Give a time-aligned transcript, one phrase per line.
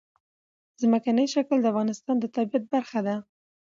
[0.81, 3.15] ځمکنی شکل د افغانستان د طبیعت برخه ده.